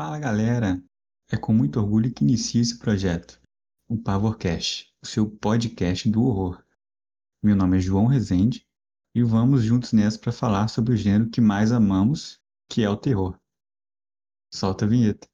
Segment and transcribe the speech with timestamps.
[0.00, 0.80] Fala galera!
[1.28, 3.42] É com muito orgulho que inicio esse projeto,
[3.88, 6.64] o Pavorcast, o seu podcast do horror.
[7.42, 8.64] Meu nome é João Rezende
[9.12, 12.38] e vamos juntos nessa para falar sobre o gênero que mais amamos,
[12.70, 13.36] que é o terror.
[14.54, 15.26] Solta a vinheta.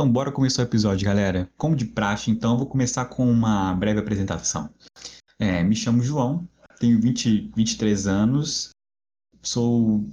[0.00, 1.46] Então, bora começar o episódio, galera.
[1.58, 4.70] Como de praxe, então, vou começar com uma breve apresentação.
[5.38, 8.70] É, me chamo João, tenho 20, 23 anos,
[9.42, 10.10] sou um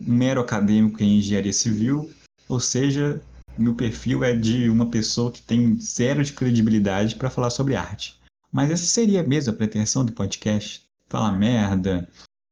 [0.00, 2.10] mero acadêmico em engenharia civil,
[2.48, 3.22] ou seja,
[3.56, 8.18] meu perfil é de uma pessoa que tem zero de credibilidade para falar sobre arte.
[8.50, 10.82] Mas essa seria mesmo a pretensão do podcast?
[11.08, 12.08] Falar merda,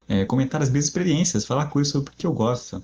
[0.09, 2.81] é, comentar as minhas experiências, falar coisas sobre o que eu gosto.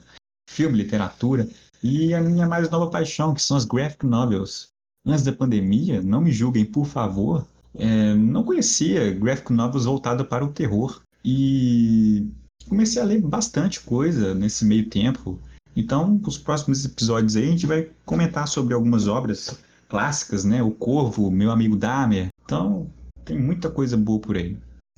[0.50, 1.48] Filme, literatura,
[1.82, 4.68] e a minha mais nova paixão, que são as graphic novels.
[5.06, 10.44] Antes da pandemia, não me julguem, por favor, é, não conhecia graphic novels voltada para
[10.44, 11.02] o terror.
[11.24, 12.26] E
[12.68, 15.38] comecei a ler bastante coisa nesse meio tempo.
[15.76, 20.62] Então, os próximos episódios aí, a gente vai comentar sobre algumas obras clássicas, né?
[20.62, 22.28] O Corvo, Meu Amigo Dahmer.
[22.44, 22.90] Então,
[23.24, 24.56] tem muita coisa boa por aí.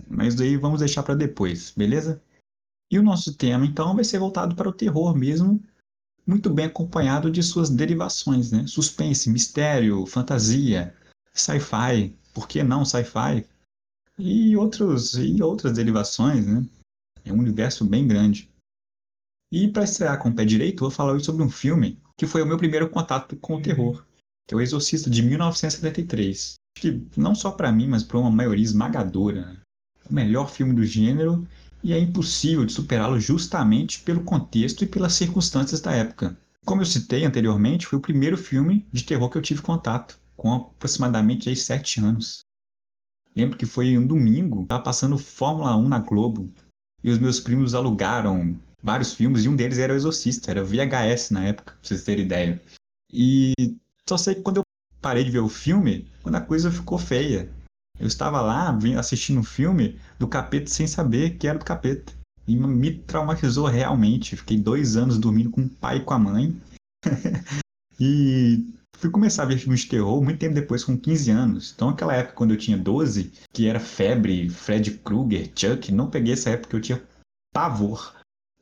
[0.09, 2.21] Mas daí vamos deixar para depois, beleza?
[2.91, 5.61] E o nosso tema, então, vai ser voltado para o terror mesmo,
[6.27, 8.67] muito bem acompanhado de suas derivações, né?
[8.67, 10.95] Suspense, mistério, fantasia,
[11.33, 13.47] sci-fi, por que não sci-fi?
[14.19, 16.67] E, outros, e outras derivações, né?
[17.25, 18.51] É um universo bem grande.
[19.53, 22.43] E para estrear com o pé direito, vou falar hoje sobre um filme que foi
[22.43, 24.05] o meu primeiro contato com o terror,
[24.47, 26.55] que é O Exorcista de 1973.
[26.79, 29.61] Que não só para mim, mas para uma maioria esmagadora.
[30.09, 31.47] O melhor filme do gênero
[31.87, 36.37] e é impossível de superá-lo justamente pelo contexto e pelas circunstâncias da época.
[36.65, 40.53] Como eu citei anteriormente, foi o primeiro filme de terror que eu tive contato, com
[40.53, 42.41] aproximadamente aí, sete anos.
[43.37, 46.53] Lembro que foi um domingo, estava passando Fórmula 1 na Globo,
[47.05, 51.31] e os meus primos alugaram vários filmes, e um deles era o Exorcista, era VHS
[51.31, 52.61] na época, pra vocês terem ideia.
[53.12, 53.55] E
[54.09, 54.65] só sei que quando eu
[55.00, 57.49] parei de ver o filme, quando a coisa ficou feia.
[57.99, 62.12] Eu estava lá assistindo um filme do capeta sem saber que era do capeta.
[62.47, 64.37] E me traumatizou realmente.
[64.37, 66.56] Fiquei dois anos dormindo com o pai e com a mãe.
[67.99, 68.65] e
[68.97, 71.73] fui começar a ver filmes de terror muito tempo depois, com 15 anos.
[71.75, 76.35] Então, aquela época, quando eu tinha 12, que era febre, Fred Krueger, Chuck, não peguei
[76.35, 77.03] essa época, eu tinha
[77.53, 78.15] pavor.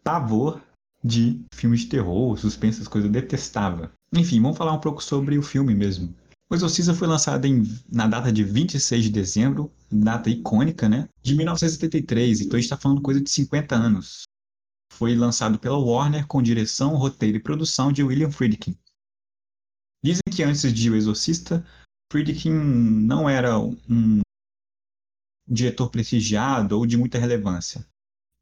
[0.03, 0.63] Pavor
[1.03, 3.93] de filmes de terror, suspense, coisas, eu detestava.
[4.13, 6.15] Enfim, vamos falar um pouco sobre o filme mesmo.
[6.51, 11.09] O Exorcista foi lançado em, na data de 26 de dezembro, data icônica, né?
[11.23, 14.23] De 1973, então a gente está falando coisa de 50 anos.
[14.93, 18.77] Foi lançado pela Warner com direção, roteiro e produção de William Friedkin.
[20.05, 21.67] Dizem que antes de O Exorcista,
[22.13, 24.21] Friedkin não era um
[25.49, 27.87] diretor prestigiado ou de muita relevância.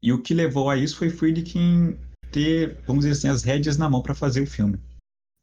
[0.01, 1.97] E o que levou a isso foi Friedkin
[2.31, 4.77] ter, vamos dizer assim, as rédeas na mão para fazer o filme.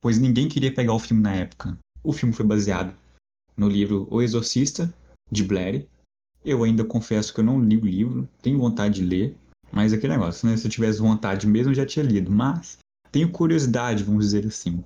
[0.03, 1.79] Pois ninguém queria pegar o filme na época.
[2.03, 2.95] O filme foi baseado
[3.57, 4.93] no livro O Exorcista,
[5.31, 5.87] de Blair.
[6.45, 9.37] Eu ainda confesso que eu não li o livro, tenho vontade de ler,
[9.71, 10.57] mas é aquele negócio, né?
[10.57, 12.79] Se eu tivesse vontade mesmo, eu já tinha lido, mas
[13.13, 14.83] tenho curiosidade, vamos dizer assim.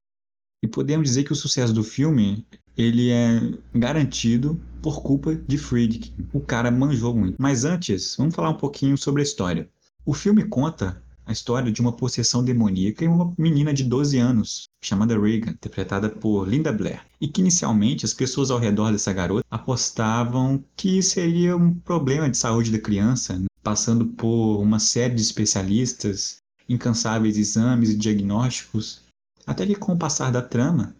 [0.64, 2.44] E podemos dizer que o sucesso do filme,
[2.76, 3.38] ele é
[3.74, 6.12] garantido por culpa de Friedkin.
[6.32, 7.36] O cara manjou muito.
[7.38, 9.68] Mas antes, vamos falar um pouquinho sobre a história.
[10.04, 14.68] O filme conta a história de uma possessão demoníaca em uma menina de 12 anos,
[14.82, 19.44] chamada Regan, interpretada por Linda Blair, e que inicialmente as pessoas ao redor dessa garota
[19.50, 23.46] apostavam que seria um problema de saúde da criança, né?
[23.62, 26.36] passando por uma série de especialistas,
[26.68, 29.02] incansáveis exames e diagnósticos,
[29.46, 30.94] até que com o passar da trama,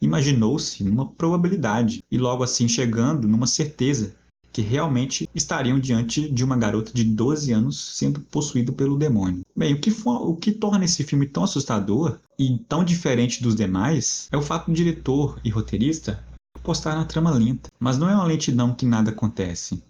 [0.00, 4.14] imaginou-se numa probabilidade e logo assim chegando numa certeza
[4.56, 9.44] que realmente estariam diante de uma garota de 12 anos sendo possuída pelo demônio.
[9.54, 13.54] Bem, o que, for, o que torna esse filme tão assustador e tão diferente dos
[13.54, 18.14] demais é o fato do diretor e roteirista apostar na trama lenta, mas não é
[18.14, 19.84] uma lentidão que nada acontece.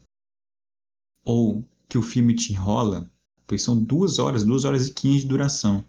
[1.24, 3.08] Ou que o filme te enrola,
[3.46, 5.84] pois são duas horas, duas horas e quinze de duração.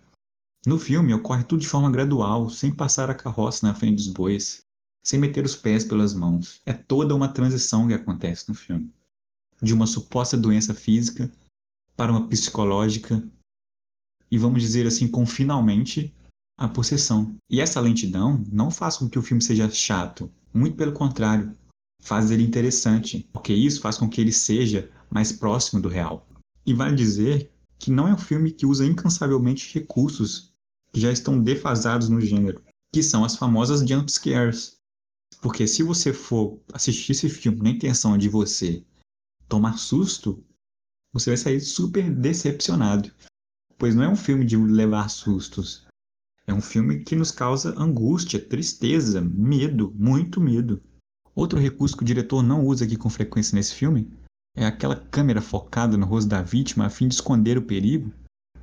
[0.68, 4.66] No filme ocorre tudo de forma gradual, sem passar a carroça na frente dos bois
[5.07, 6.59] sem meter os pés pelas mãos.
[6.65, 8.92] É toda uma transição que acontece no filme.
[9.62, 11.31] De uma suposta doença física
[11.95, 13.24] para uma psicológica
[14.30, 16.13] e vamos dizer assim, com finalmente
[16.59, 17.38] a possessão.
[17.50, 21.56] E essa lentidão não faz com que o filme seja chato, muito pelo contrário,
[22.01, 26.27] faz ele interessante, porque isso faz com que ele seja mais próximo do real.
[26.65, 27.50] E vale dizer
[27.80, 30.51] que não é um filme que usa incansavelmente recursos
[30.92, 32.62] que já estão defasados no gênero,
[32.94, 34.76] que são as famosas jump scares.
[35.41, 38.83] Porque se você for assistir esse filme na intenção de você
[39.47, 40.43] tomar susto,
[41.13, 43.11] você vai sair super decepcionado.
[43.77, 45.85] Pois não é um filme de levar sustos.
[46.45, 50.81] É um filme que nos causa angústia, tristeza, medo, muito medo.
[51.35, 54.11] Outro recurso que o diretor não usa aqui com frequência nesse filme
[54.55, 58.11] é aquela câmera focada no rosto da vítima a fim de esconder o perigo,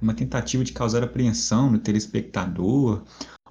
[0.03, 3.05] uma tentativa de causar apreensão no telespectador,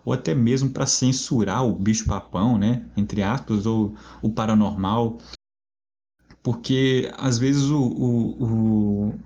[0.06, 2.90] ou até mesmo para censurar o bicho-papão, né?
[2.96, 5.18] Entre aspas, ou o paranormal.
[6.42, 9.20] Porque às vezes o, o, o,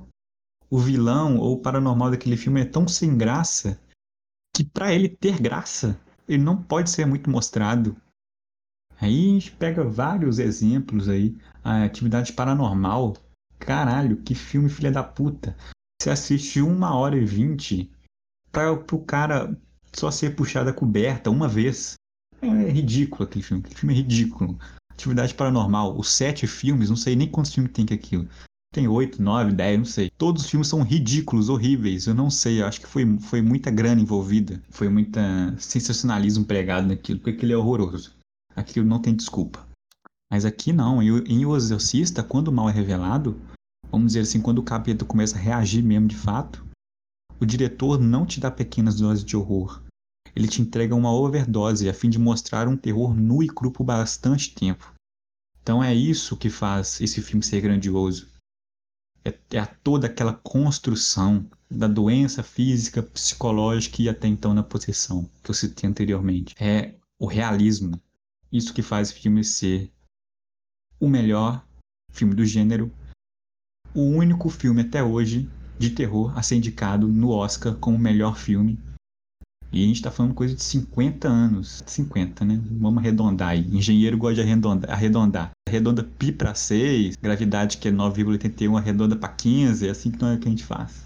[0.70, 3.80] o vilão ou o paranormal daquele filme é tão sem graça
[4.56, 7.96] que para ele ter graça, ele não pode ser muito mostrado.
[9.00, 11.38] Aí a gente pega vários exemplos aí.
[11.64, 13.16] A atividade paranormal.
[13.60, 15.56] Caralho, que filme filha da puta.
[16.02, 17.92] Você assiste uma hora e vinte
[18.52, 19.56] para o cara
[19.98, 21.96] só ser puxado a coberta uma vez.
[22.42, 23.64] É ridículo aquele filme.
[23.64, 24.60] Aquele filme é ridículo.
[24.92, 25.98] Atividade paranormal.
[25.98, 28.28] Os sete filmes, não sei nem quantos filmes tem que aquilo.
[28.74, 30.12] Tem oito, nove, dez, não sei.
[30.18, 32.06] Todos os filmes são ridículos, horríveis.
[32.06, 32.62] Eu não sei.
[32.62, 34.62] Eu acho que foi, foi muita grana envolvida.
[34.70, 38.18] Foi muita sensacionalismo pregado naquilo, porque aquilo é horroroso
[38.58, 39.66] aquilo não tem desculpa.
[40.30, 43.40] Mas aqui não, em O Exorcista, quando o mal é revelado,
[43.90, 46.66] vamos dizer assim, quando o capeta começa a reagir mesmo de fato,
[47.40, 49.82] o diretor não te dá pequenas doses de horror.
[50.38, 53.84] Ele te entrega uma overdose a fim de mostrar um terror nu e cru por
[53.84, 54.94] bastante tempo.
[55.64, 58.30] Então é isso que faz esse filme ser grandioso.
[59.26, 65.50] É, é toda aquela construção da doença física, psicológica e até então na possessão que
[65.50, 66.54] eu citei anteriormente.
[66.60, 68.00] É o realismo,
[68.52, 69.92] isso que faz o filme ser
[71.00, 71.66] o melhor
[72.12, 72.94] filme do gênero,
[73.92, 75.50] o único filme até hoje
[75.80, 78.80] de terror a ser indicado no Oscar como melhor filme.
[79.72, 81.84] E a gente tá falando coisa de 50 anos.
[81.86, 82.62] 50, né?
[82.72, 83.68] Vamos arredondar aí.
[83.68, 84.92] Engenheiro gosta de arredondar.
[84.92, 85.52] arredondar.
[85.68, 90.32] Arredonda pi para 6, gravidade que é 9,81, arredonda para 15, é assim que, não
[90.32, 91.06] é que a gente faz.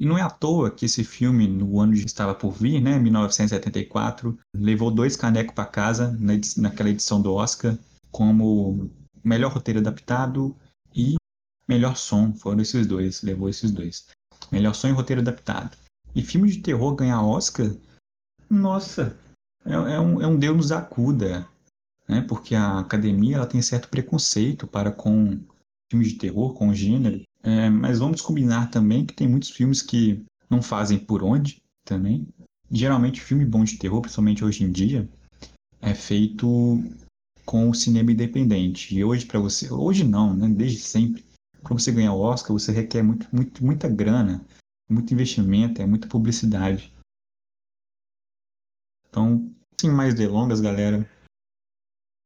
[0.00, 2.98] E não é à toa que esse filme, no ano que estava por vir, né,
[2.98, 7.76] 1974, levou dois canecos para casa na naquela edição do Oscar,
[8.10, 8.90] como
[9.22, 10.56] melhor roteiro adaptado
[10.94, 11.16] e
[11.68, 12.32] melhor som.
[12.32, 14.06] Foram esses dois, levou esses dois.
[14.50, 15.76] Melhor som e roteiro adaptado.
[16.14, 17.70] E filme de terror ganhar Oscar,
[18.50, 19.16] nossa,
[19.64, 21.48] é, é um, é um Deus nos acuda.
[22.08, 22.20] Né?
[22.22, 25.38] Porque a academia ela tem certo preconceito para com
[25.90, 27.22] filmes de terror, com gênero.
[27.42, 32.26] É, mas vamos combinar também que tem muitos filmes que não fazem por onde também.
[32.70, 35.08] Geralmente, filme bom de terror, principalmente hoje em dia,
[35.80, 36.82] é feito
[37.44, 38.94] com o cinema independente.
[38.94, 39.72] E hoje, para você.
[39.72, 40.48] Hoje não, né?
[40.48, 41.24] Desde sempre.
[41.62, 44.44] Para você ganhar o Oscar, você requer muito, muito, muita grana,
[44.88, 46.92] muito investimento, é muita publicidade.
[49.10, 51.08] Então, sem mais delongas, galera.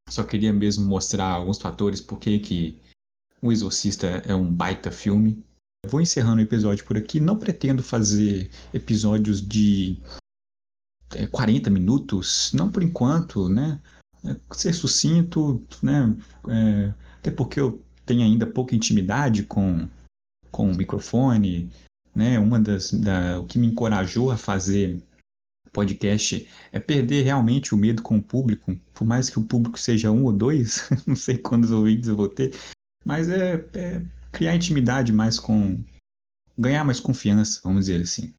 [0.09, 2.79] Só queria mesmo mostrar alguns fatores porque que
[3.41, 5.43] o Exorcista é um baita filme.
[5.87, 7.19] Vou encerrando o episódio por aqui.
[7.19, 9.99] Não pretendo fazer episódios de
[11.31, 13.81] 40 é, minutos, não por enquanto, né?
[14.25, 16.17] É, ser sucinto, né?
[16.49, 19.89] É, até porque eu tenho ainda pouca intimidade com,
[20.51, 21.71] com o microfone,
[22.15, 22.39] né?
[22.39, 25.03] Uma das da, o que me encorajou a fazer
[25.75, 30.11] podcast é perder realmente o medo com o público, por mais que o público seja
[30.11, 32.55] um ou dois, não sei quantos ouvintes eu vou ter,
[33.05, 34.01] mas é, é
[34.33, 35.83] criar intimidade mais com.
[36.57, 38.33] ganhar mais confiança, vamos dizer assim.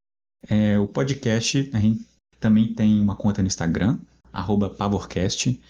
[0.48, 2.08] É, o podcast, a gente
[2.40, 4.00] também tem uma conta no Instagram,
[4.78, 5.62] Pavorcast.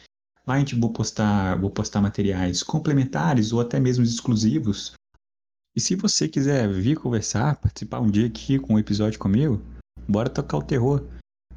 [0.45, 4.93] Lá a gente vou postar, vou postar materiais complementares ou até mesmo exclusivos.
[5.75, 9.61] E se você quiser vir conversar, participar um dia aqui com um episódio comigo,
[10.07, 11.03] bora tocar o terror.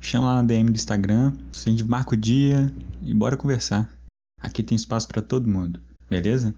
[0.00, 3.92] Chama lá na DM do Instagram, a gente marca o dia e bora conversar.
[4.40, 6.54] Aqui tem espaço para todo mundo, beleza?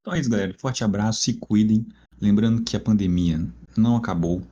[0.00, 0.54] Então é isso, galera.
[0.58, 1.86] Forte abraço, se cuidem.
[2.20, 3.46] Lembrando que a pandemia
[3.76, 4.42] não acabou,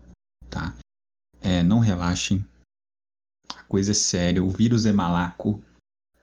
[0.49, 0.76] tá?
[1.40, 2.44] É, não relaxem.
[3.56, 4.44] A coisa é séria.
[4.44, 5.62] O vírus é malaco.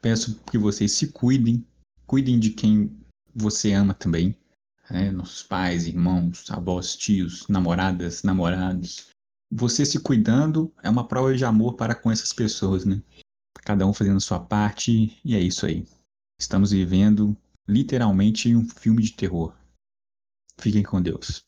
[0.02, 1.66] Peço que vocês se cuidem.
[2.06, 2.96] Cuidem de quem
[3.36, 4.36] você ama também.
[4.90, 5.12] Né?
[5.12, 9.10] Nossos pais, irmãos, avós, tios, namoradas, namorados.
[9.52, 13.02] Você se cuidando é uma prova de amor para com essas pessoas, né?
[13.64, 15.86] Cada um fazendo a sua parte e é isso aí.
[16.40, 17.36] Estamos vivendo
[17.68, 19.54] literalmente um filme de terror.
[20.60, 21.44] Fiquem com Deus.